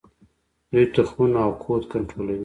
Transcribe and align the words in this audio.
دوی 0.71 0.85
تخمونه 0.95 1.39
او 1.45 1.51
کود 1.63 1.83
کنټرولوي. 1.91 2.39